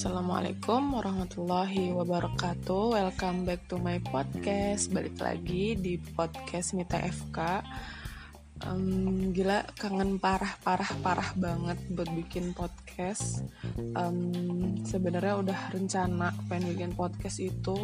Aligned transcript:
Assalamualaikum 0.00 0.96
warahmatullahi 0.96 1.92
wabarakatuh. 1.92 2.96
Welcome 2.96 3.44
back 3.44 3.68
to 3.68 3.76
my 3.76 4.00
podcast. 4.00 4.88
Balik 4.88 5.20
lagi 5.20 5.76
di 5.76 6.00
podcast 6.00 6.72
Mita 6.72 6.96
FK 6.96 7.60
um, 8.64 9.28
Gila 9.32 9.68
kangen 9.76 10.16
parah-parah-parah 10.16 11.36
banget 11.36 11.78
buat 11.92 12.08
bikin 12.16 12.56
podcast. 12.56 13.44
Um, 13.92 14.80
Sebenarnya 14.88 15.36
udah 15.36 15.60
rencana 15.68 16.32
pengen 16.48 16.72
bikin 16.72 16.92
podcast 16.96 17.36
itu 17.36 17.76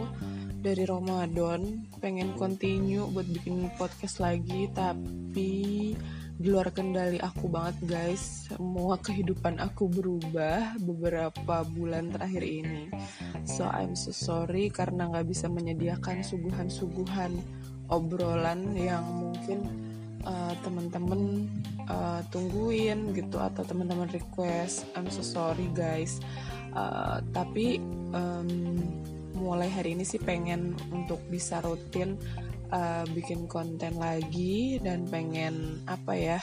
dari 0.64 0.88
Ramadan. 0.88 1.84
Pengen 2.00 2.32
continue 2.40 3.04
buat 3.12 3.28
bikin 3.28 3.68
podcast 3.76 4.24
lagi 4.24 4.72
Tapi 4.72 5.92
di 6.36 6.52
luar 6.52 6.68
kendali 6.68 7.16
aku 7.16 7.48
banget 7.48 7.76
guys. 7.88 8.48
Semua 8.52 9.00
kehidupan 9.00 9.56
aku 9.56 9.88
berubah 9.88 10.76
beberapa 10.84 11.64
bulan 11.64 12.12
terakhir 12.12 12.44
ini. 12.44 12.92
So 13.48 13.64
I'm 13.64 13.96
so 13.96 14.12
sorry 14.12 14.68
karena 14.68 15.08
nggak 15.08 15.26
bisa 15.32 15.48
menyediakan 15.48 16.20
suguhan-suguhan 16.20 17.40
obrolan 17.88 18.76
yang 18.76 19.04
mungkin 19.06 19.64
uh, 20.28 20.52
teman-teman 20.60 21.48
uh, 21.88 22.20
tungguin 22.28 23.16
gitu 23.16 23.40
atau 23.40 23.64
teman-teman 23.64 24.12
request. 24.12 24.84
I'm 24.92 25.08
so 25.08 25.24
sorry 25.24 25.72
guys. 25.72 26.20
Uh, 26.76 27.24
tapi 27.32 27.80
um, 28.12 28.76
mulai 29.36 29.68
hari 29.68 29.92
ini 29.92 30.02
sih 30.02 30.18
pengen 30.18 30.72
untuk 30.88 31.20
bisa 31.28 31.60
rutin 31.60 32.16
uh, 32.72 33.04
bikin 33.12 33.46
konten 33.46 34.00
lagi 34.00 34.80
dan 34.82 35.06
pengen 35.06 35.84
apa 35.86 36.12
ya 36.16 36.40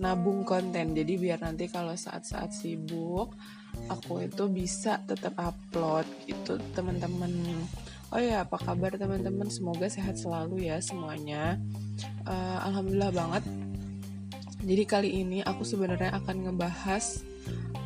nabung 0.00 0.42
konten. 0.42 0.96
Jadi 0.96 1.12
biar 1.20 1.44
nanti 1.44 1.68
kalau 1.68 1.94
saat-saat 1.94 2.50
sibuk 2.56 3.34
aku 3.88 4.26
itu 4.26 4.48
bisa 4.48 5.00
tetap 5.04 5.36
upload 5.38 6.08
gitu. 6.26 6.58
Teman-teman 6.72 7.32
oh 8.12 8.20
ya 8.20 8.44
apa 8.48 8.58
kabar 8.58 8.96
teman-teman? 8.96 9.48
Semoga 9.52 9.86
sehat 9.86 10.18
selalu 10.18 10.72
ya 10.72 10.80
semuanya. 10.82 11.60
Uh, 12.26 12.58
alhamdulillah 12.66 13.12
banget. 13.14 13.44
Jadi 14.62 14.84
kali 14.86 15.10
ini 15.26 15.38
aku 15.42 15.66
sebenarnya 15.66 16.14
akan 16.22 16.46
ngebahas 16.46 17.26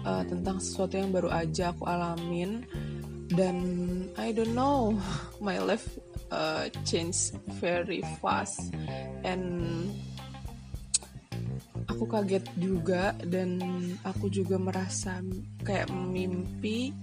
uh, 0.04 0.24
tentang 0.28 0.60
sesuatu 0.60 1.00
yang 1.00 1.08
baru 1.08 1.32
aja 1.32 1.72
aku 1.72 1.88
alamin 1.88 2.68
dan 3.36 3.56
I 4.16 4.32
don't 4.32 4.56
know 4.56 4.96
my 5.44 5.60
life 5.60 5.84
uh, 6.32 6.72
change 6.88 7.36
very 7.60 8.00
fast. 8.18 8.72
And 9.22 9.92
aku 11.86 12.08
kaget 12.08 12.48
juga 12.56 13.12
dan 13.28 13.60
aku 14.02 14.32
juga 14.32 14.56
merasa 14.56 15.20
kayak 15.62 15.92
mimpi 15.92 16.96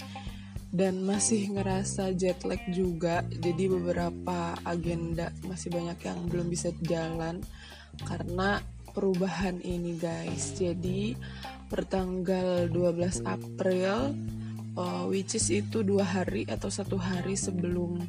dan 0.73 1.05
masih 1.05 1.53
ngerasa 1.53 2.17
jet 2.17 2.41
lag 2.43 2.59
juga. 2.73 3.21
Jadi 3.29 3.69
beberapa 3.69 4.57
agenda 4.65 5.29
masih 5.45 5.69
banyak 5.69 6.01
yang 6.01 6.19
belum 6.27 6.47
bisa 6.49 6.73
jalan 6.81 7.45
karena 8.09 8.57
perubahan 8.93 9.61
ini 9.61 10.01
guys. 10.01 10.57
Jadi 10.57 11.13
pertanggal 11.69 12.69
12 12.69 13.21
April 13.25 14.17
uh, 14.77 15.05
which 15.09 15.37
is 15.37 15.49
itu 15.49 15.85
dua 15.85 16.05
hari 16.05 16.45
atau 16.49 16.69
satu 16.69 16.97
hari 16.97 17.37
sebelum 17.37 18.01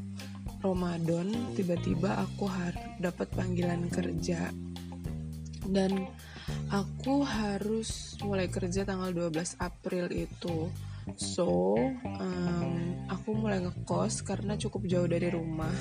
Ramadan 0.65 1.29
tiba-tiba 1.53 2.25
aku 2.25 2.49
dapat 2.97 3.29
panggilan 3.37 3.93
kerja. 3.93 4.49
Dan 5.65 6.09
aku 6.73 7.25
harus 7.25 8.17
mulai 8.25 8.49
kerja 8.49 8.85
tanggal 8.89 9.13
12 9.13 9.61
April 9.61 10.09
itu. 10.13 10.73
So 11.21 11.77
um, 12.01 12.73
aku 13.13 13.37
mulai 13.37 13.61
ngekos 13.61 14.25
karena 14.25 14.57
cukup 14.57 14.89
jauh 14.89 15.09
dari 15.09 15.29
rumah. 15.29 15.73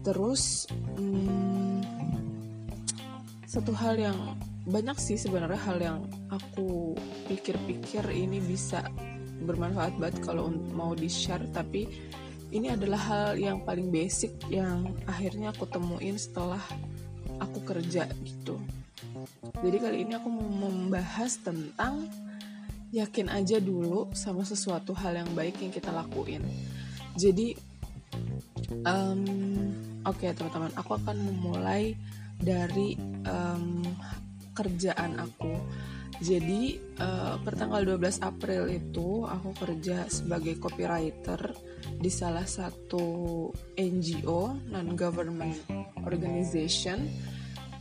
Terus 0.00 0.64
um, 0.96 1.84
satu 3.44 3.76
hal 3.76 4.00
yang 4.00 4.16
banyak 4.64 4.96
sih 4.96 5.20
sebenarnya 5.20 5.60
hal 5.60 5.78
yang 5.80 6.00
aku 6.32 6.96
pikir-pikir 7.28 8.04
ini 8.08 8.40
bisa 8.40 8.80
bermanfaat 9.44 9.96
banget 9.96 10.16
kalau 10.24 10.52
mau 10.72 10.92
di 10.92 11.08
share 11.08 11.44
tapi 11.50 11.88
ini 12.50 12.74
adalah 12.74 12.98
hal 12.98 13.28
yang 13.38 13.62
paling 13.62 13.94
basic 13.94 14.34
yang 14.50 14.90
akhirnya 15.06 15.54
aku 15.54 15.70
temuin 15.70 16.18
setelah 16.18 16.60
aku 17.38 17.62
kerja 17.62 18.10
gitu. 18.26 18.58
Jadi 19.62 19.76
kali 19.78 19.96
ini 20.02 20.12
aku 20.18 20.28
mau 20.28 20.68
membahas 20.68 21.38
tentang 21.40 22.10
yakin 22.90 23.30
aja 23.30 23.62
dulu 23.62 24.10
sama 24.12 24.42
sesuatu 24.42 24.90
hal 24.98 25.22
yang 25.22 25.30
baik 25.32 25.62
yang 25.62 25.70
kita 25.70 25.94
lakuin. 25.94 26.42
Jadi 27.14 27.54
um, 28.82 29.22
oke 30.02 30.18
okay, 30.18 30.34
teman-teman 30.34 30.74
aku 30.74 30.98
akan 30.98 31.16
memulai 31.22 31.94
dari 32.40 32.98
um, 33.30 33.86
kerjaan 34.58 35.22
aku 35.22 35.54
jadi 36.20 36.76
uh, 37.00 37.40
pertanggal 37.40 37.96
12 37.96 38.20
April 38.20 38.68
itu 38.68 39.24
aku 39.24 39.56
kerja 39.56 40.04
sebagai 40.12 40.60
copywriter 40.60 41.56
di 41.96 42.12
salah 42.12 42.44
satu 42.44 43.48
NGO 43.72 44.68
non 44.68 44.92
government 44.92 45.64
organization. 46.04 47.08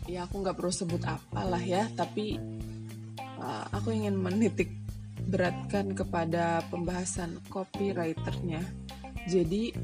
Ya 0.08 0.24
aku 0.24 0.40
nggak 0.40 0.56
perlu 0.56 0.72
sebut 0.72 1.04
apalah 1.04 1.60
ya, 1.60 1.92
tapi 2.00 2.40
uh, 3.44 3.66
aku 3.76 3.92
ingin 3.92 4.16
menitik 4.16 4.72
beratkan 5.28 5.92
kepada 5.92 6.64
pembahasan 6.72 7.44
copywriternya. 7.52 8.64
Jadi 9.28 9.76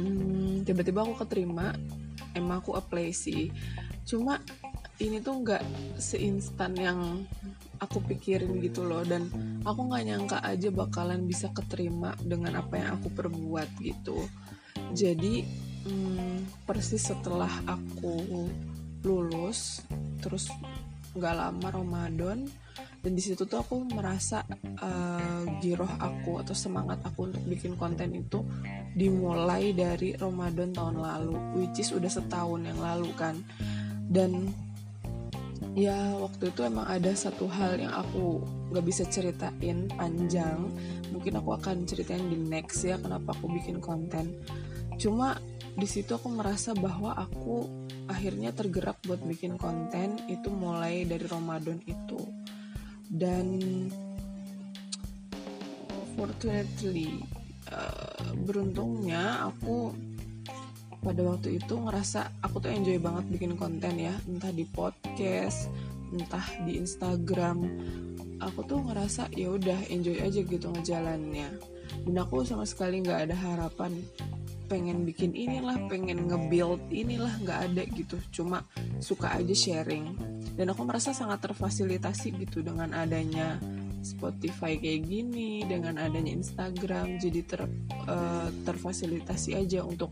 hmm, 0.00 0.64
tiba-tiba 0.64 1.04
aku 1.04 1.28
keterima, 1.28 1.76
emang 2.32 2.64
aku 2.64 2.72
apply 2.72 3.12
sih. 3.12 3.52
Cuma 4.08 4.40
ini 5.02 5.18
tuh 5.18 5.42
nggak 5.42 5.62
seinstan 5.98 6.72
yang 6.78 7.00
aku 7.82 7.98
pikirin 8.06 8.62
gitu 8.62 8.86
loh. 8.86 9.02
Dan 9.02 9.26
aku 9.66 9.90
nggak 9.90 10.04
nyangka 10.06 10.38
aja 10.44 10.68
bakalan 10.70 11.26
bisa 11.26 11.50
keterima 11.50 12.14
dengan 12.22 12.62
apa 12.62 12.78
yang 12.78 13.00
aku 13.00 13.08
perbuat 13.10 13.68
gitu. 13.82 14.22
Jadi 14.94 15.42
hmm, 15.88 16.66
persis 16.68 17.02
setelah 17.02 17.50
aku 17.66 18.46
lulus 19.02 19.82
terus 20.22 20.46
nggak 21.12 21.34
lama 21.34 21.68
Ramadan 21.74 22.46
dan 23.02 23.18
di 23.18 23.22
situ 23.22 23.42
tuh 23.50 23.66
aku 23.66 23.82
merasa 23.90 24.46
uh, 24.78 25.42
giroh 25.58 25.90
aku 25.98 26.38
atau 26.38 26.54
semangat 26.54 27.02
aku 27.02 27.26
untuk 27.26 27.42
bikin 27.50 27.74
konten 27.74 28.14
itu 28.14 28.46
dimulai 28.94 29.74
dari 29.74 30.14
Ramadan 30.14 30.70
tahun 30.70 31.02
lalu 31.02 31.34
which 31.58 31.82
is 31.82 31.90
udah 31.90 32.06
setahun 32.06 32.62
yang 32.62 32.78
lalu 32.78 33.10
kan. 33.18 33.42
Dan 34.06 34.54
ya 35.72 35.96
waktu 36.20 36.52
itu 36.52 36.60
emang 36.68 36.84
ada 36.84 37.16
satu 37.16 37.48
hal 37.48 37.80
yang 37.80 37.92
aku 37.92 38.44
gak 38.72 38.84
bisa 38.84 39.04
ceritain 39.08 39.88
panjang. 39.92 40.68
Mungkin 41.12 41.40
aku 41.40 41.56
akan 41.56 41.88
ceritain 41.88 42.28
di 42.28 42.36
next 42.36 42.84
ya 42.84 43.00
kenapa 43.00 43.32
aku 43.32 43.48
bikin 43.52 43.80
konten. 43.80 44.36
Cuma 45.00 45.40
di 45.72 45.88
situ 45.88 46.12
aku 46.12 46.28
merasa 46.28 46.76
bahwa 46.76 47.16
aku 47.16 47.64
akhirnya 48.04 48.52
tergerak 48.52 49.00
buat 49.08 49.24
bikin 49.24 49.56
konten 49.56 50.20
itu 50.28 50.52
mulai 50.52 51.08
dari 51.08 51.24
Ramadan 51.24 51.80
itu. 51.88 52.20
Dan 53.08 53.60
fortunately 56.12 57.24
uh, 57.72 58.32
beruntungnya 58.44 59.48
aku 59.48 59.96
pada 61.02 61.20
waktu 61.26 61.58
itu 61.58 61.74
ngerasa 61.74 62.40
aku 62.46 62.62
tuh 62.62 62.70
enjoy 62.70 62.96
banget 63.02 63.26
bikin 63.28 63.58
konten 63.58 63.98
ya 63.98 64.14
entah 64.30 64.54
di 64.54 64.62
podcast 64.64 65.66
entah 66.12 66.44
di 66.62 66.78
Instagram. 66.78 67.58
Aku 68.42 68.66
tuh 68.66 68.82
ngerasa 68.84 69.32
ya 69.32 69.54
udah 69.54 69.88
enjoy 69.88 70.18
aja 70.20 70.40
gitu 70.44 70.66
ngejalannya. 70.68 71.48
Dan 72.06 72.14
aku 72.18 72.44
sama 72.44 72.68
sekali 72.68 73.00
nggak 73.02 73.30
ada 73.30 73.36
harapan 73.36 73.96
pengen 74.70 75.04
bikin 75.04 75.36
inilah 75.36 75.76
pengen 75.84 76.32
nge-build 76.32 76.80
inilah 76.88 77.32
nggak 77.42 77.60
ada 77.70 77.82
gitu. 77.96 78.16
Cuma 78.34 78.66
suka 79.00 79.32
aja 79.34 79.54
sharing. 79.54 80.16
Dan 80.58 80.70
aku 80.74 80.84
merasa 80.84 81.16
sangat 81.16 81.40
terfasilitasi 81.44 82.34
gitu 82.44 82.60
dengan 82.60 82.92
adanya 82.92 83.56
Spotify 84.02 84.76
kayak 84.82 85.06
gini 85.06 85.62
dengan 85.62 85.94
adanya 85.94 86.34
Instagram 86.34 87.22
jadi 87.22 87.40
ter, 87.46 87.60
uh, 88.10 88.50
terfasilitasi 88.66 89.54
aja 89.54 89.86
untuk 89.86 90.10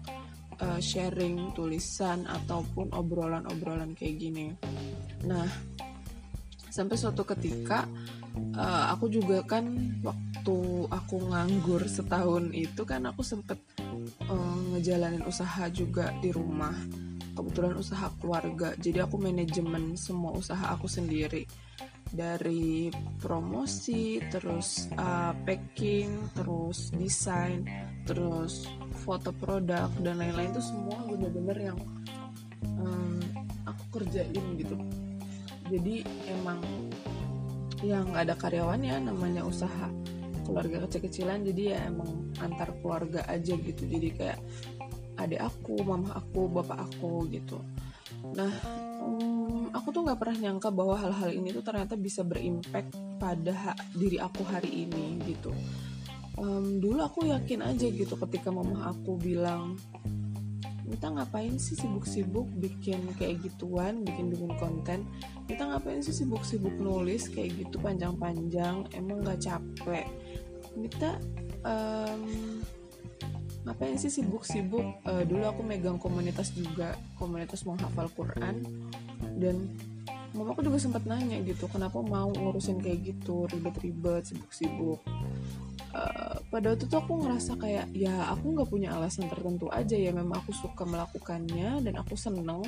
uh, 0.61 0.81
sharing 0.81 1.53
tulisan 1.57 2.29
ataupun 2.29 2.93
obrolan-obrolan 2.93 3.97
kayak 3.97 4.17
gini. 4.21 4.53
Nah, 5.27 5.49
sampai 6.71 6.97
suatu 6.97 7.27
ketika 7.27 7.89
uh, 8.55 8.85
aku 8.95 9.11
juga 9.11 9.43
kan 9.43 9.67
waktu 10.05 10.59
aku 10.89 11.17
nganggur 11.29 11.83
setahun 11.91 12.55
itu 12.55 12.83
kan 12.87 13.09
aku 13.11 13.21
sempet 13.27 13.59
uh, 14.29 14.59
ngejalanin 14.77 15.25
usaha 15.27 15.67
juga 15.73 16.15
di 16.21 16.31
rumah. 16.31 16.75
Kebetulan 17.31 17.79
usaha 17.79 18.13
keluarga, 18.21 18.77
jadi 18.77 19.09
aku 19.09 19.17
manajemen 19.17 19.97
semua 19.97 20.35
usaha 20.37 20.77
aku 20.77 20.91
sendiri. 20.91 21.49
Dari 22.11 22.91
promosi 23.23 24.19
terus 24.31 24.91
uh, 24.99 25.31
packing 25.47 26.35
terus 26.35 26.91
desain 26.91 27.63
terus 28.03 28.67
foto 29.07 29.31
produk 29.31 29.87
dan 30.03 30.19
lain-lain 30.19 30.51
itu 30.51 30.63
semua 30.63 30.99
bener-bener 31.07 31.71
yang 31.71 31.79
um, 32.83 33.21
aku 33.67 34.03
kerjain 34.03 34.45
gitu. 34.59 34.77
Jadi 35.71 36.03
emang 36.27 36.59
yang 37.81 38.11
ada 38.13 38.35
karyawannya 38.35 39.07
namanya 39.07 39.47
usaha 39.47 39.89
keluarga 40.45 40.83
kecil-kecilan 40.85 41.47
jadi 41.47 41.63
ya 41.63 41.79
emang 41.87 42.11
antar 42.43 42.75
keluarga 42.83 43.23
aja 43.31 43.55
gitu. 43.55 43.87
Jadi 43.87 44.09
kayak 44.19 44.41
adik 45.23 45.41
aku 45.41 45.79
mama 45.87 46.11
aku 46.19 46.51
bapak 46.51 46.91
aku 46.91 47.31
gitu. 47.31 47.63
Nah 48.35 48.51
um, 48.99 49.30
aku 49.91 49.99
tuh 49.99 50.07
nggak 50.07 50.23
pernah 50.23 50.39
nyangka 50.39 50.71
bahwa 50.71 50.95
hal-hal 51.03 51.35
ini 51.35 51.51
tuh 51.51 51.67
ternyata 51.67 51.99
bisa 51.99 52.23
berimpact 52.23 52.95
pada 53.19 53.75
diri 53.91 54.23
aku 54.23 54.47
hari 54.47 54.87
ini 54.87 55.19
gitu. 55.27 55.51
Um, 56.39 56.79
dulu 56.79 57.03
aku 57.03 57.27
yakin 57.27 57.59
aja 57.59 57.91
gitu 57.91 58.15
ketika 58.15 58.55
mama 58.55 58.87
aku 58.87 59.19
bilang 59.19 59.75
kita 60.87 61.11
ngapain 61.11 61.59
sih 61.59 61.75
sibuk-sibuk 61.75 62.47
bikin 62.63 63.03
kayak 63.19 63.43
gituan 63.43 64.07
bikin 64.07 64.31
bikin 64.31 64.55
konten? 64.63 65.11
Kita 65.51 65.67
ngapain 65.67 65.99
sih 66.07 66.15
sibuk-sibuk 66.15 66.79
nulis 66.79 67.27
kayak 67.27 67.59
gitu 67.59 67.83
panjang-panjang? 67.83 68.87
Emang 68.95 69.27
nggak 69.27 69.43
capek? 69.43 70.07
Kita 70.71 71.19
um, 71.67 72.63
ngapain 73.67 73.99
sih 73.99 74.23
sibuk-sibuk? 74.23 75.03
Uh, 75.03 75.27
dulu 75.27 75.51
aku 75.51 75.67
megang 75.67 75.99
komunitas 75.99 76.55
juga 76.55 76.95
komunitas 77.19 77.67
menghafal 77.67 78.07
Quran 78.15 78.63
dan 79.41 79.57
mamaku 80.31 80.63
juga 80.63 80.79
sempat 80.79 81.03
nanya 81.11 81.43
gitu 81.43 81.67
kenapa 81.67 81.99
mau 81.99 82.31
ngurusin 82.31 82.79
kayak 82.79 83.03
gitu 83.03 83.51
ribet-ribet 83.51 84.31
sibuk-sibuk. 84.31 85.03
Uh, 85.91 86.39
pada 86.55 86.71
waktu 86.71 86.87
itu 86.87 86.95
aku 86.95 87.19
ngerasa 87.19 87.59
kayak 87.59 87.91
ya 87.91 88.31
aku 88.31 88.55
nggak 88.55 88.69
punya 88.71 88.95
alasan 88.95 89.27
tertentu 89.27 89.67
aja 89.75 89.99
ya. 89.99 90.15
Memang 90.15 90.39
aku 90.39 90.55
suka 90.55 90.87
melakukannya 90.87 91.83
dan 91.83 91.95
aku 91.99 92.15
seneng 92.15 92.63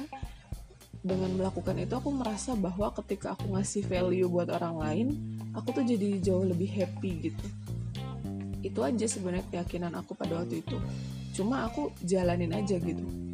dengan 1.06 1.30
melakukan 1.38 1.78
itu. 1.78 1.94
Aku 1.94 2.10
merasa 2.10 2.58
bahwa 2.58 2.90
ketika 2.98 3.38
aku 3.38 3.54
ngasih 3.54 3.86
value 3.86 4.26
buat 4.26 4.50
orang 4.50 4.76
lain 4.82 5.06
aku 5.54 5.70
tuh 5.70 5.84
jadi 5.86 6.18
jauh 6.18 6.42
lebih 6.42 6.66
happy 6.66 7.30
gitu. 7.30 7.46
Itu 8.62 8.82
aja 8.82 9.06
sebenarnya 9.06 9.46
keyakinan 9.54 9.94
aku 9.94 10.18
pada 10.18 10.42
waktu 10.42 10.66
itu. 10.66 10.82
Cuma 11.30 11.62
aku 11.70 11.94
jalanin 12.02 12.50
aja 12.50 12.74
gitu 12.74 13.31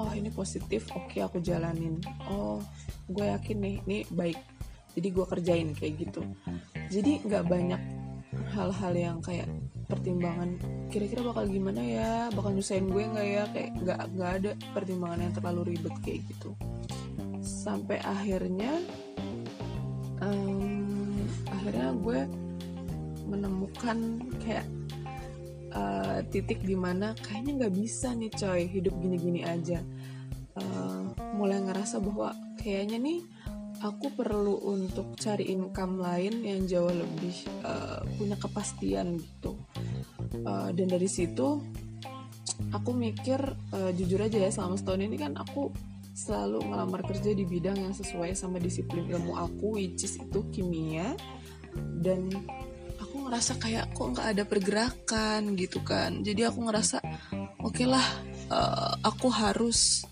oh 0.00 0.12
ini 0.16 0.32
positif 0.32 0.88
oke 0.96 1.12
okay, 1.12 1.20
aku 1.20 1.44
jalanin. 1.44 2.00
Oh 2.32 2.64
gue 3.12 3.28
yakin 3.28 3.56
nih 3.60 3.76
ini 3.84 3.98
baik. 4.08 4.40
Jadi 4.96 5.08
gue 5.12 5.26
kerjain 5.28 5.68
kayak 5.76 5.94
gitu. 6.08 6.24
Jadi 6.88 7.20
nggak 7.28 7.44
banyak 7.46 7.82
hal-hal 8.56 8.92
yang 8.96 9.18
kayak 9.22 9.46
pertimbangan 9.86 10.56
kira-kira 10.88 11.20
bakal 11.22 11.44
gimana 11.46 11.82
ya? 11.84 12.12
Bakal 12.32 12.56
nyusahin 12.56 12.88
gue 12.88 13.02
nggak 13.04 13.26
ya? 13.28 13.42
Kayak 13.52 13.70
nggak 13.84 14.00
nggak 14.16 14.30
ada 14.40 14.50
pertimbangan 14.72 15.20
yang 15.20 15.34
terlalu 15.36 15.60
ribet 15.76 15.94
kayak 16.00 16.20
gitu. 16.32 16.50
Sampai 17.44 18.00
akhirnya 18.00 18.72
um, 20.24 21.20
akhirnya 21.52 21.92
gue 22.00 22.20
menemukan 23.30 23.98
kayak 24.42 24.66
titik 26.30 26.62
di 26.62 26.78
mana 26.78 27.12
kayaknya 27.18 27.66
nggak 27.66 27.74
bisa 27.74 28.14
nih 28.14 28.30
coy 28.30 28.62
hidup 28.70 28.94
gini-gini 29.02 29.42
aja. 29.42 29.82
Uh, 30.54 31.10
mulai 31.38 31.62
ngerasa 31.62 32.02
bahwa 32.02 32.34
kayaknya 32.58 32.98
nih 32.98 33.20
aku 33.80 34.12
perlu 34.12 34.60
untuk 34.68 35.16
cari 35.16 35.48
income 35.48 35.98
lain 35.98 36.44
yang 36.44 36.68
jauh 36.68 36.92
lebih 36.92 37.36
uh, 37.64 38.04
punya 38.20 38.36
kepastian 38.36 39.16
gitu. 39.18 39.56
Uh, 40.44 40.70
dan 40.70 40.86
dari 40.86 41.08
situ 41.08 41.58
aku 42.70 42.90
mikir 42.92 43.40
uh, 43.72 43.90
jujur 43.96 44.20
aja 44.20 44.36
ya 44.36 44.50
selama 44.52 44.76
setahun 44.76 45.02
ini 45.02 45.16
kan 45.16 45.32
aku 45.34 45.72
selalu 46.12 46.60
melamar 46.68 47.00
kerja 47.08 47.32
di 47.32 47.48
bidang 47.48 47.80
yang 47.80 47.96
sesuai 47.96 48.36
sama 48.36 48.60
disiplin 48.60 49.08
ilmu 49.08 49.40
aku 49.40 49.80
which 49.80 50.04
is 50.04 50.20
itu 50.20 50.44
kimia. 50.52 51.16
Dan 52.02 52.28
ngerasa 53.30 53.62
kayak 53.62 53.94
kok 53.94 54.10
nggak 54.10 54.28
ada 54.34 54.42
pergerakan 54.42 55.54
gitu 55.54 55.78
kan. 55.86 56.26
Jadi 56.26 56.42
aku 56.42 56.66
ngerasa 56.66 56.98
oke 57.62 57.70
okay 57.70 57.86
lah 57.86 58.02
uh, 58.50 58.98
aku 59.06 59.30
harus 59.30 60.02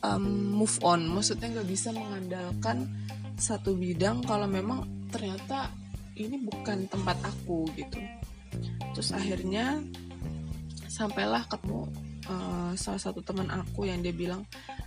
um, 0.00 0.56
move 0.56 0.72
on. 0.80 1.04
Maksudnya 1.04 1.60
nggak 1.60 1.68
bisa 1.68 1.92
mengandalkan 1.92 2.88
satu 3.36 3.76
bidang 3.76 4.24
kalau 4.24 4.48
memang 4.48 4.88
ternyata 5.12 5.68
ini 6.16 6.40
bukan 6.40 6.88
tempat 6.88 7.20
aku 7.20 7.68
gitu. 7.76 8.00
Terus 8.96 9.12
akhirnya 9.12 9.84
sampailah 10.88 11.44
ketemu 11.44 11.92
uh, 12.32 12.72
salah 12.80 13.02
satu 13.02 13.20
teman 13.20 13.52
aku 13.52 13.84
yang 13.84 14.00
dia 14.00 14.16
bilang 14.16 14.40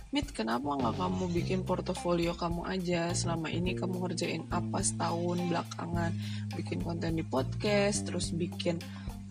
Mit 0.08 0.32
kenapa 0.32 0.64
nggak 0.72 0.96
kamu 0.96 1.24
bikin 1.36 1.60
portofolio 1.68 2.32
kamu 2.32 2.64
aja? 2.64 3.12
Selama 3.12 3.52
ini 3.52 3.76
kamu 3.76 4.08
ngerjain 4.08 4.48
apa 4.48 4.80
setahun 4.80 5.36
belakangan? 5.52 6.16
Bikin 6.56 6.80
konten 6.80 7.20
di 7.20 7.24
podcast 7.28 8.08
terus 8.08 8.32
bikin 8.32 8.80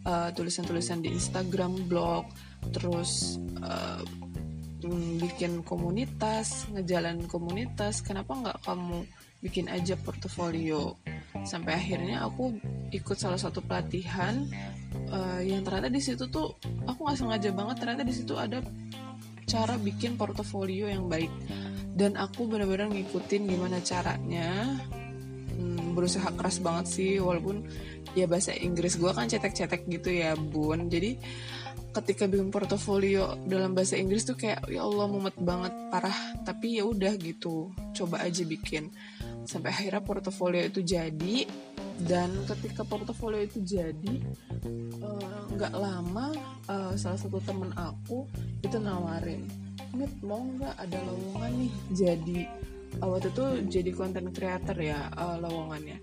uh, 0.06 0.30
tulisan-tulisan 0.38 1.02
di 1.02 1.10
Instagram 1.18 1.90
blog 1.90 2.30
terus 2.70 3.42
uh, 3.58 4.06
bikin 5.18 5.66
komunitas, 5.66 6.70
ngejalan 6.70 7.26
komunitas, 7.26 8.06
kenapa 8.06 8.38
nggak 8.38 8.58
kamu 8.62 9.02
bikin 9.42 9.74
aja 9.74 9.98
portofolio? 9.98 10.94
Sampai 11.42 11.74
akhirnya 11.74 12.22
aku 12.22 12.54
ikut 12.94 13.18
salah 13.18 13.42
satu 13.42 13.66
pelatihan 13.66 14.46
uh, 15.10 15.42
yang 15.42 15.66
ternyata 15.66 15.90
di 15.90 16.06
situ 16.06 16.30
tuh 16.30 16.54
aku 16.86 17.02
nggak 17.02 17.18
sengaja 17.18 17.50
banget. 17.50 17.76
Ternyata 17.82 18.04
di 18.06 18.14
situ 18.14 18.38
ada 18.38 18.62
cara 19.48 19.80
bikin 19.80 20.20
portofolio 20.20 20.92
yang 20.92 21.08
baik. 21.08 21.32
Dan 21.98 22.20
aku 22.20 22.46
benar-benar 22.46 22.92
ngikutin 22.92 23.48
gimana 23.48 23.82
caranya. 23.82 24.78
Hmm, 25.58 25.98
berusaha 25.98 26.30
keras 26.38 26.62
banget 26.62 26.86
sih 26.86 27.12
walaupun 27.18 27.66
ya 28.14 28.30
bahasa 28.30 28.54
Inggris 28.54 29.02
gue 29.02 29.10
kan 29.10 29.26
cetek-cetek 29.26 29.90
gitu 29.90 30.14
ya 30.14 30.38
bun. 30.38 30.92
Jadi 30.92 31.18
ketika 31.96 32.30
bikin 32.30 32.54
portofolio 32.54 33.42
dalam 33.50 33.74
bahasa 33.74 33.98
Inggris 33.98 34.28
tuh 34.28 34.38
kayak 34.38 34.70
ya 34.70 34.86
Allah 34.86 35.10
mumet 35.10 35.34
banget 35.42 35.74
parah. 35.90 36.44
Tapi 36.46 36.78
ya 36.78 36.86
udah 36.86 37.18
gitu 37.18 37.74
coba 37.98 38.22
aja 38.22 38.46
bikin. 38.46 38.94
Sampai 39.48 39.74
akhirnya 39.74 40.04
portofolio 40.06 40.62
itu 40.62 40.86
jadi 40.86 41.48
dan 42.06 42.30
ketika 42.46 42.86
portofolio 42.86 43.42
itu 43.42 43.58
jadi 43.66 44.16
eh, 45.02 45.34
nggak 45.58 45.74
uh, 45.74 45.80
lama 45.82 46.30
uh, 46.70 46.94
salah 46.94 47.18
satu 47.18 47.42
temen 47.42 47.74
aku 47.74 48.30
itu 48.62 48.78
nawarin 48.78 49.50
Mit 49.98 50.14
mau 50.22 50.46
nggak 50.46 50.78
ada 50.78 50.98
lowongan 51.10 51.52
nih 51.58 51.74
jadi 51.90 52.40
uh, 53.02 53.08
waktu 53.10 53.34
itu 53.34 53.46
jadi 53.66 53.92
konten 53.98 54.30
creator 54.30 54.78
ya 54.78 55.10
uh, 55.16 55.42
lowongannya. 55.42 55.98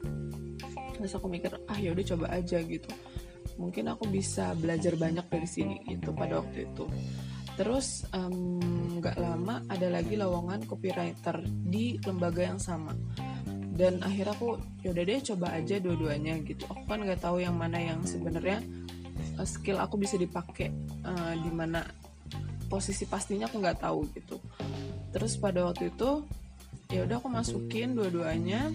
Terus 0.98 1.14
aku 1.14 1.26
mikir 1.30 1.54
ah 1.70 1.78
ya 1.78 1.94
udah 1.94 2.04
coba 2.14 2.26
aja 2.34 2.58
gitu. 2.64 2.90
Mungkin 3.54 3.86
aku 3.86 4.10
bisa 4.10 4.50
belajar 4.58 4.98
banyak 4.98 5.26
dari 5.30 5.46
sini 5.46 5.78
gitu 5.86 6.10
pada 6.10 6.42
waktu 6.42 6.66
itu. 6.66 6.90
Terus 7.54 8.02
nggak 8.98 9.14
um, 9.14 9.22
lama 9.22 9.62
ada 9.70 9.86
lagi 9.86 10.18
lowongan 10.18 10.66
copywriter 10.66 11.38
di 11.46 12.02
lembaga 12.02 12.42
yang 12.42 12.58
sama 12.58 12.90
dan 13.75 13.99
akhirnya 14.07 14.38
aku 14.38 14.62
yaudah 14.87 15.02
deh 15.02 15.19
coba 15.35 15.47
aja 15.59 15.83
dua-duanya 15.83 16.38
gitu. 16.47 16.62
Aku 16.71 16.87
kan 16.87 17.02
nggak 17.02 17.19
tahu 17.19 17.43
yang 17.43 17.59
mana 17.59 17.83
yang 17.83 18.07
sebenarnya 18.07 18.62
uh, 19.35 19.47
skill 19.47 19.83
aku 19.83 19.99
bisa 19.99 20.14
dipakai 20.14 20.71
uh, 21.02 21.35
di 21.35 21.50
mana 21.50 21.83
posisi 22.71 23.02
pastinya 23.04 23.50
aku 23.50 23.59
nggak 23.59 23.83
tahu 23.83 24.07
gitu. 24.14 24.38
Terus 25.11 25.35
pada 25.38 25.66
waktu 25.66 25.90
itu 25.90 26.23
ya 26.95 27.02
udah 27.02 27.19
aku 27.19 27.26
masukin 27.26 27.99
dua-duanya 27.99 28.71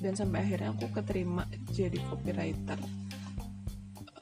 dan 0.00 0.12
sampai 0.16 0.40
akhirnya 0.40 0.72
aku 0.72 0.88
keterima 0.88 1.44
jadi 1.68 2.00
copywriter 2.08 2.80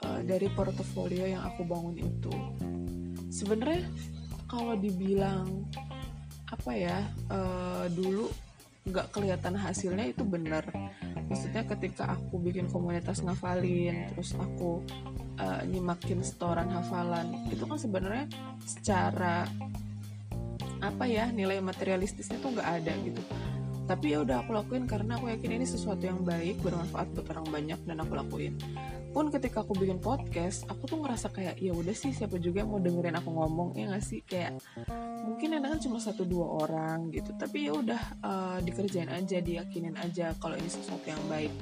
uh, 0.02 0.20
dari 0.26 0.50
portofolio 0.50 1.30
yang 1.30 1.46
aku 1.46 1.62
bangun 1.62 1.96
itu. 2.02 2.34
Sebenarnya 3.30 3.86
kalau 4.50 4.74
dibilang 4.74 5.46
apa 6.50 6.72
ya 6.74 6.98
uh, 7.32 7.86
dulu 7.88 8.28
nggak 8.82 9.14
kelihatan 9.14 9.54
hasilnya 9.54 10.10
itu 10.10 10.26
benar. 10.26 10.66
Maksudnya 11.30 11.62
ketika 11.64 12.18
aku 12.18 12.42
bikin 12.42 12.66
komunitas 12.66 13.22
ngafalin 13.22 14.10
terus 14.12 14.34
aku 14.34 14.82
uh, 15.38 15.62
nyimakin 15.64 16.20
setoran 16.20 16.68
hafalan 16.68 17.46
itu 17.48 17.62
kan 17.62 17.78
sebenarnya 17.78 18.26
secara 18.66 19.46
apa 20.82 21.04
ya 21.06 21.30
nilai 21.30 21.62
materialistisnya 21.62 22.42
tuh 22.42 22.58
nggak 22.58 22.68
ada 22.82 22.92
gitu. 23.06 23.22
Tapi 23.82 24.14
ya 24.14 24.22
udah 24.22 24.46
aku 24.46 24.50
lakuin 24.54 24.86
karena 24.86 25.18
aku 25.18 25.30
yakin 25.30 25.62
ini 25.62 25.66
sesuatu 25.66 26.02
yang 26.02 26.22
baik 26.22 26.58
bermanfaat 26.62 27.06
buat 27.14 27.26
orang 27.34 27.46
banyak 27.50 27.80
dan 27.86 27.96
aku 28.02 28.14
lakuin 28.18 28.54
pun 29.12 29.28
ketika 29.28 29.60
aku 29.60 29.76
bikin 29.76 30.00
podcast 30.00 30.64
aku 30.72 30.88
tuh 30.88 30.98
ngerasa 31.04 31.28
kayak 31.28 31.60
ya 31.60 31.76
udah 31.76 31.92
sih 31.92 32.16
siapa 32.16 32.40
juga 32.40 32.64
yang 32.64 32.72
mau 32.72 32.80
dengerin 32.80 33.12
aku 33.20 33.28
ngomong 33.28 33.76
ya 33.76 33.92
nggak 33.92 34.04
sih? 34.04 34.24
Kayak 34.24 34.56
mungkin 35.28 35.60
enak 35.60 35.76
kan 35.76 35.80
cuma 35.84 36.00
satu 36.00 36.24
dua 36.24 36.64
orang 36.64 37.12
gitu 37.12 37.36
tapi 37.36 37.68
ya 37.68 37.76
udah 37.76 38.02
uh, 38.24 38.58
dikerjain 38.64 39.12
aja 39.12 39.38
diyakinin 39.44 39.94
aja 40.00 40.32
kalau 40.40 40.56
ini 40.56 40.66
sesuatu 40.72 41.04
yang 41.04 41.20
baik. 41.28 41.52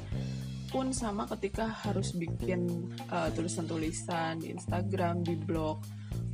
Pun 0.71 0.95
sama 0.95 1.27
ketika 1.27 1.67
harus 1.67 2.15
bikin 2.15 2.87
uh, 3.11 3.27
tulisan-tulisan 3.35 4.39
di 4.39 4.55
Instagram 4.55 5.27
di 5.27 5.35
blog 5.35 5.83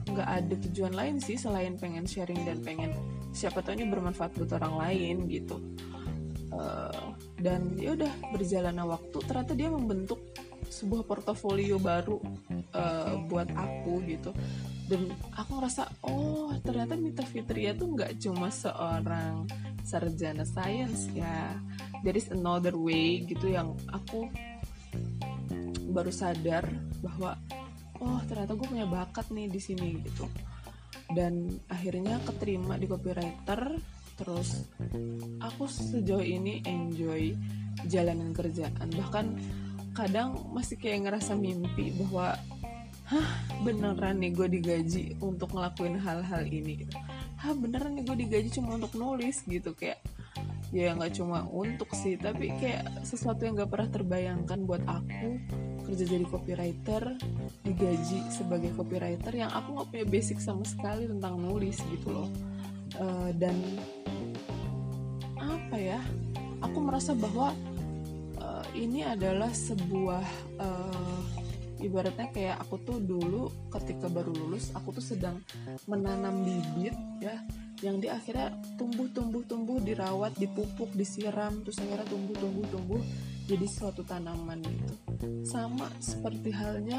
nggak 0.06 0.28
ada 0.28 0.54
tujuan 0.68 0.94
lain 0.94 1.16
sih 1.18 1.34
selain 1.34 1.74
pengen 1.80 2.06
sharing 2.06 2.46
dan 2.46 2.62
pengen 2.62 2.92
siapa 3.34 3.64
tahu 3.64 3.80
ini 3.80 3.88
bermanfaat 3.88 4.36
buat 4.36 4.52
orang 4.60 4.74
lain 4.76 5.16
gitu. 5.32 5.56
Uh, 6.52 7.16
dan 7.42 7.74
ya 7.76 7.92
udah 7.92 8.12
berjalannya 8.32 8.84
waktu 8.86 9.18
ternyata 9.28 9.52
dia 9.52 9.68
membentuk 9.68 10.20
sebuah 10.70 11.02
portofolio 11.06 11.78
baru 11.80 12.18
uh, 12.74 13.14
buat 13.26 13.48
aku 13.54 14.02
gitu. 14.06 14.30
Dan 14.86 15.10
aku 15.34 15.58
ngerasa 15.58 15.82
oh 16.06 16.54
ternyata 16.62 16.94
Mita 16.94 17.26
Fitria 17.26 17.74
tuh 17.74 17.98
nggak 17.98 18.22
cuma 18.22 18.54
seorang 18.54 19.46
sarjana 19.82 20.46
sains 20.46 21.10
ya. 21.10 21.58
There 22.06 22.14
is 22.14 22.30
another 22.30 22.78
way 22.78 23.26
gitu 23.26 23.50
yang 23.50 23.74
aku 23.90 24.30
baru 25.90 26.12
sadar 26.14 26.66
bahwa 27.02 27.34
oh 27.98 28.20
ternyata 28.30 28.54
gue 28.54 28.68
punya 28.68 28.86
bakat 28.86 29.26
nih 29.34 29.50
di 29.50 29.58
sini 29.58 29.98
gitu. 30.06 30.30
Dan 31.10 31.50
akhirnya 31.70 32.18
keterima 32.22 32.78
di 32.78 32.86
copywriter 32.86 33.78
terus 34.16 34.64
aku 35.42 35.68
sejauh 35.68 36.24
ini 36.24 36.62
enjoy 36.62 37.34
jalanan 37.90 38.30
kerjaan. 38.30 38.88
Bahkan 38.90 39.26
kadang 39.96 40.36
masih 40.52 40.76
kayak 40.76 41.08
ngerasa 41.08 41.32
mimpi 41.32 41.96
bahwa 41.96 42.36
hah 43.08 43.28
beneran 43.64 44.20
nih 44.20 44.36
gue 44.36 44.48
digaji 44.60 45.04
untuk 45.24 45.56
ngelakuin 45.56 45.96
hal-hal 45.96 46.44
ini 46.44 46.84
gitu. 46.84 46.92
Hah 47.40 47.56
beneran 47.56 47.96
nih 47.96 48.04
gue 48.04 48.16
digaji 48.28 48.48
cuma 48.60 48.76
untuk 48.76 48.92
nulis 48.92 49.40
gitu. 49.48 49.72
Kayak 49.72 50.04
ya 50.74 50.92
nggak 50.92 51.16
cuma 51.16 51.46
untuk 51.48 51.94
sih 51.94 52.18
tapi 52.18 52.50
kayak 52.58 53.06
sesuatu 53.06 53.46
yang 53.46 53.54
gak 53.54 53.70
pernah 53.70 53.86
terbayangkan 53.86 54.66
buat 54.66 54.82
aku 54.84 55.38
kerja 55.86 56.04
jadi 56.10 56.26
copywriter 56.26 57.14
digaji 57.62 58.18
sebagai 58.34 58.74
copywriter 58.74 59.30
yang 59.30 59.46
aku 59.54 59.78
nggak 59.78 59.88
punya 59.94 60.06
basic 60.10 60.42
sama 60.42 60.66
sekali 60.66 61.06
tentang 61.06 61.38
nulis 61.38 61.78
gitu 61.94 62.10
loh. 62.10 62.28
Uh, 62.98 63.30
dan 63.38 63.54
apa 65.38 65.76
ya 65.78 66.00
aku 66.58 66.78
merasa 66.82 67.14
bahwa 67.14 67.54
ini 68.76 69.00
adalah 69.02 69.50
sebuah 69.50 70.24
uh, 70.60 71.20
ibaratnya 71.80 72.28
kayak 72.32 72.56
aku 72.60 72.76
tuh 72.84 72.98
dulu 73.00 73.48
ketika 73.72 74.08
baru 74.12 74.32
lulus 74.32 74.72
aku 74.76 74.96
tuh 74.96 75.04
sedang 75.04 75.40
menanam 75.88 76.44
bibit 76.44 76.96
ya 77.20 77.40
yang 77.84 78.00
di 78.00 78.08
akhirnya 78.08 78.56
tumbuh 78.80 79.08
tumbuh 79.12 79.44
tumbuh 79.44 79.76
dirawat 79.80 80.32
dipupuk 80.40 80.88
disiram 80.96 81.60
terus 81.60 81.76
akhirnya 81.80 82.08
tumbuh 82.08 82.36
tumbuh 82.36 82.64
tumbuh 82.72 83.02
jadi 83.46 83.66
suatu 83.68 84.02
tanaman 84.02 84.58
gitu. 84.64 84.94
Sama 85.46 85.86
seperti 86.02 86.50
halnya 86.50 86.98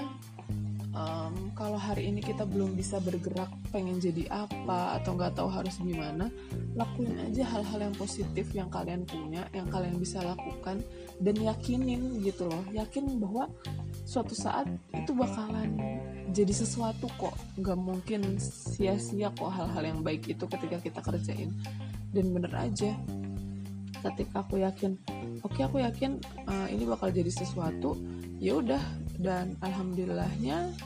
um, 0.97 1.51
kalau 1.53 1.75
hari 1.75 2.09
ini 2.09 2.23
kita 2.23 2.45
belum 2.47 2.73
bisa 2.73 2.97
bergerak 3.03 3.49
pengen 3.69 4.01
jadi 4.01 4.31
apa 4.31 5.01
atau 5.01 5.17
nggak 5.17 5.33
tahu 5.37 5.49
harus 5.51 5.77
gimana 5.81 6.31
lakuin 6.73 7.19
aja 7.25 7.43
hal-hal 7.45 7.89
yang 7.89 7.95
positif 7.95 8.45
yang 8.53 8.69
kalian 8.71 9.03
punya 9.03 9.45
yang 9.51 9.67
kalian 9.69 9.97
bisa 9.99 10.23
lakukan 10.23 10.81
dan 11.17 11.35
yakinin 11.41 12.21
gitu 12.21 12.45
loh 12.45 12.61
yakin 12.69 13.17
bahwa 13.17 13.49
suatu 14.05 14.37
saat 14.37 14.69
itu 14.93 15.11
bakalan 15.17 15.75
jadi 16.31 16.53
sesuatu 16.53 17.07
kok. 17.15 17.35
Nggak 17.59 17.77
mungkin 17.79 18.21
sia-sia 18.39 19.31
kok 19.31 19.51
hal-hal 19.51 19.83
yang 19.83 19.99
baik 20.03 20.27
itu 20.27 20.43
ketika 20.47 20.77
kita 20.79 20.99
kerjain. 20.99 21.51
Dan 22.11 22.31
bener 22.31 22.51
aja 22.55 22.95
ketika 23.97 24.45
aku 24.45 24.61
yakin 24.61 24.93
oke 25.41 25.57
okay, 25.57 25.65
aku 25.65 25.81
yakin 25.81 26.21
uh, 26.45 26.67
ini 26.69 26.85
bakal 26.85 27.11
jadi 27.11 27.31
sesuatu 27.31 27.95
ya 28.37 28.59
udah. 28.59 28.81
Dan 29.17 29.57
alhamdulillahnya 29.65 30.77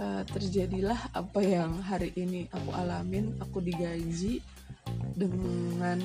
uh, 0.00 0.22
terjadilah 0.24 1.12
apa 1.12 1.40
yang 1.44 1.76
hari 1.84 2.14
ini 2.16 2.48
aku 2.48 2.70
alamin 2.72 3.36
aku 3.42 3.60
digaji 3.60 4.40
dengan 5.12 6.00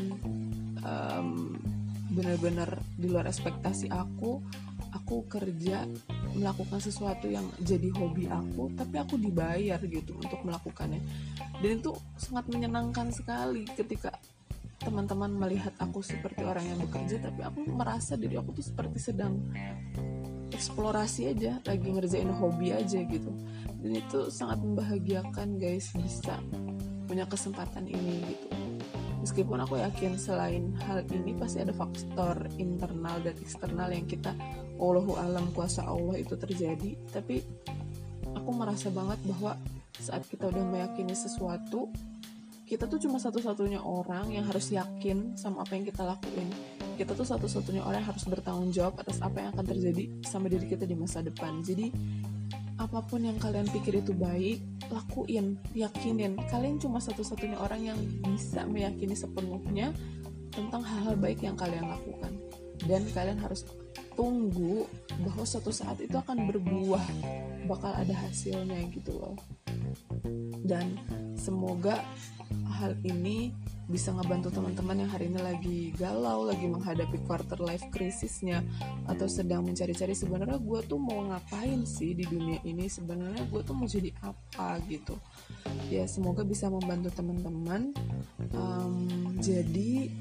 um, 0.84 1.56
benar-benar 2.18 2.82
di 2.98 3.14
luar 3.14 3.30
ekspektasi 3.30 3.94
aku 3.94 4.42
aku 4.90 5.30
kerja 5.30 5.86
melakukan 6.34 6.82
sesuatu 6.82 7.30
yang 7.30 7.46
jadi 7.62 7.94
hobi 7.94 8.26
aku 8.26 8.74
tapi 8.74 8.98
aku 8.98 9.22
dibayar 9.22 9.78
gitu 9.86 10.18
untuk 10.18 10.42
melakukannya. 10.42 10.98
Dan 11.62 11.78
itu 11.78 11.94
sangat 12.18 12.50
menyenangkan 12.50 13.14
sekali 13.14 13.70
ketika 13.78 14.18
teman-teman 14.82 15.30
melihat 15.30 15.74
aku 15.78 16.02
seperti 16.02 16.42
orang 16.42 16.66
yang 16.66 16.80
bekerja 16.82 17.22
tapi 17.22 17.42
aku 17.46 17.60
merasa 17.70 18.18
diri 18.18 18.38
aku 18.38 18.58
tuh 18.58 18.66
seperti 18.66 18.98
sedang 18.98 19.38
eksplorasi 20.54 21.34
aja 21.38 21.62
lagi 21.70 21.86
ngerjain 21.86 22.34
hobi 22.34 22.74
aja 22.74 23.00
gitu. 23.06 23.30
Dan 23.78 23.94
itu 23.94 24.34
sangat 24.34 24.58
membahagiakan 24.66 25.62
guys 25.62 25.94
bisa 25.94 26.42
punya 27.06 27.30
kesempatan 27.30 27.86
ini 27.86 28.26
gitu 28.34 28.48
meskipun 29.28 29.60
aku 29.60 29.76
yakin 29.76 30.16
selain 30.16 30.72
hal 30.88 31.04
ini 31.12 31.36
pasti 31.36 31.60
ada 31.60 31.76
faktor 31.76 32.48
internal 32.56 33.20
dan 33.20 33.36
eksternal 33.44 33.92
yang 33.92 34.08
kita 34.08 34.32
Allahu 34.80 35.20
alam 35.20 35.52
kuasa 35.52 35.84
Allah 35.84 36.16
itu 36.16 36.40
terjadi. 36.40 36.96
Tapi 37.12 37.44
aku 38.32 38.50
merasa 38.56 38.88
banget 38.88 39.20
bahwa 39.28 39.60
saat 40.00 40.24
kita 40.32 40.48
udah 40.48 40.64
meyakini 40.64 41.12
sesuatu 41.12 41.92
kita 42.72 42.88
tuh 42.88 43.04
cuma 43.04 43.20
satu-satunya 43.20 43.84
orang 43.84 44.32
yang 44.32 44.48
harus 44.48 44.72
yakin 44.72 45.36
sama 45.36 45.68
apa 45.68 45.76
yang 45.76 45.84
kita 45.84 46.08
lakuin. 46.08 46.48
Kita 46.96 47.12
tuh 47.12 47.28
satu-satunya 47.28 47.84
orang 47.84 48.00
yang 48.04 48.12
harus 48.16 48.24
bertanggung 48.32 48.72
jawab 48.72 48.96
atas 48.96 49.20
apa 49.20 49.44
yang 49.44 49.50
akan 49.52 49.66
terjadi 49.76 50.04
sama 50.24 50.48
diri 50.48 50.72
kita 50.72 50.88
di 50.88 50.96
masa 50.96 51.20
depan. 51.20 51.60
Jadi 51.64 51.92
apa 52.78 53.02
pun 53.02 53.26
yang 53.26 53.42
kalian 53.42 53.66
pikir 53.74 54.06
itu 54.06 54.14
baik 54.14 54.62
lakuin 54.94 55.58
yakinin. 55.74 56.38
Kalian 56.50 56.78
cuma 56.78 57.02
satu-satunya 57.02 57.58
orang 57.58 57.82
yang 57.82 58.00
bisa 58.22 58.64
meyakini 58.70 59.18
sepenuhnya 59.18 59.90
tentang 60.54 60.86
hal-hal 60.86 61.18
baik 61.18 61.42
yang 61.42 61.58
kalian 61.58 61.90
lakukan. 61.90 62.34
Dan 62.86 63.02
kalian 63.10 63.42
harus 63.42 63.66
tunggu 64.14 64.86
bahwa 65.26 65.44
suatu 65.46 65.74
saat 65.74 65.98
itu 66.02 66.14
akan 66.14 66.50
berbuah 66.50 67.06
bakal 67.66 67.94
ada 67.94 68.14
hasilnya 68.14 68.78
gitu 68.94 69.18
loh. 69.18 69.36
Dan 70.62 70.98
semoga 71.34 72.06
hal 72.78 72.94
ini 73.02 73.54
bisa 73.88 74.12
ngebantu 74.12 74.52
teman-teman 74.52 75.08
yang 75.08 75.12
hari 75.16 75.32
ini 75.32 75.40
lagi 75.40 75.80
galau, 75.96 76.44
lagi 76.44 76.68
menghadapi 76.68 77.24
quarter 77.24 77.56
life 77.64 77.88
krisisnya 77.88 78.60
atau 79.08 79.32
sedang 79.32 79.64
mencari-cari 79.64 80.12
sebenarnya 80.12 80.60
gue 80.60 80.80
tuh 80.84 81.00
mau 81.00 81.24
ngapain 81.32 81.88
sih 81.88 82.12
di 82.12 82.28
dunia 82.28 82.60
ini? 82.68 82.92
Sebenarnya 82.92 83.48
gue 83.48 83.62
tuh 83.64 83.72
mau 83.72 83.88
jadi 83.88 84.12
apa 84.20 84.84
gitu. 84.92 85.16
Ya 85.88 86.04
semoga 86.04 86.44
bisa 86.44 86.68
membantu 86.68 87.16
teman-teman. 87.16 87.96
Um, 88.52 89.32
jadi 89.40 90.12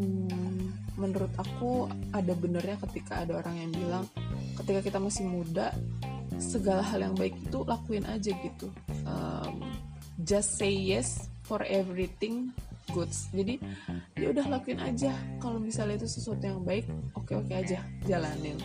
um, 0.00 0.72
menurut 0.96 1.32
aku 1.36 1.84
ada 2.16 2.32
benernya 2.32 2.80
ketika 2.88 3.28
ada 3.28 3.44
orang 3.44 3.60
yang 3.60 3.72
bilang 3.76 4.04
ketika 4.56 4.80
kita 4.80 4.98
masih 5.00 5.28
muda 5.28 5.76
segala 6.40 6.80
hal 6.80 7.04
yang 7.04 7.12
baik 7.12 7.36
itu 7.36 7.60
lakuin 7.68 8.08
aja 8.08 8.32
gitu. 8.32 8.72
Um, 9.04 9.68
just 10.24 10.56
say 10.56 10.72
yes 10.72 11.28
for 11.44 11.60
everything 11.68 12.56
goods. 12.92 13.30
Jadi 13.32 13.58
ya 14.18 14.30
udah 14.30 14.46
lakuin 14.46 14.80
aja. 14.82 15.14
Kalau 15.38 15.58
misalnya 15.58 16.00
itu 16.02 16.08
sesuatu 16.08 16.42
yang 16.42 16.62
baik 16.62 16.86
oke 17.16 17.32
oke 17.34 17.52
aja 17.52 17.82
jalanin. 18.06 18.58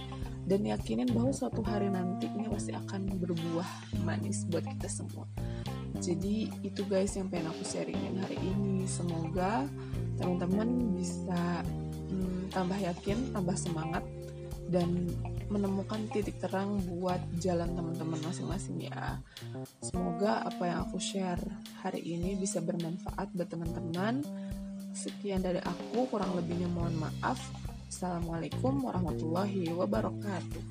Dan 0.46 0.62
yakinin 0.62 1.10
bahwa 1.10 1.34
suatu 1.34 1.66
hari 1.66 1.90
nantinya 1.90 2.54
pasti 2.54 2.70
akan 2.70 3.18
berbuah 3.18 3.70
manis 4.06 4.46
buat 4.46 4.62
kita 4.62 4.86
semua. 4.86 5.26
Jadi 5.98 6.52
itu 6.62 6.86
guys 6.86 7.18
yang 7.18 7.32
pengen 7.34 7.50
aku 7.50 7.66
sharingin 7.66 8.22
hari 8.22 8.38
ini. 8.38 8.86
Semoga 8.86 9.66
teman-teman 10.22 10.94
bisa 10.94 11.66
hmm, 12.14 12.54
tambah 12.54 12.78
yakin 12.78 13.34
tambah 13.34 13.58
semangat 13.58 14.04
dan 14.70 15.10
menemukan 15.50 16.10
titik 16.10 16.42
terang 16.42 16.82
buat 16.90 17.22
jalan 17.38 17.76
teman-teman 17.78 18.20
masing-masing 18.26 18.90
ya. 18.90 19.22
Semoga 19.84 20.46
apa 20.48 20.64
yang 20.66 20.80
aku 20.90 20.98
share 20.98 21.42
hari 21.86 22.02
ini 22.02 22.34
bisa 22.40 22.62
bermanfaat 22.64 23.34
buat 23.36 23.50
teman-teman. 23.50 24.26
Sekian 24.96 25.44
dari 25.44 25.60
aku, 25.60 26.08
kurang 26.08 26.34
lebihnya 26.40 26.72
mohon 26.72 26.96
maaf. 26.98 27.38
Assalamualaikum 27.92 28.82
warahmatullahi 28.84 29.70
wabarakatuh. 29.76 30.64